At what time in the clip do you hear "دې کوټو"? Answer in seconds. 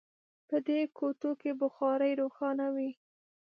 0.67-1.31